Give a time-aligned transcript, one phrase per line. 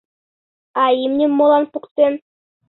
[0.81, 2.13] А имньым молан поктен?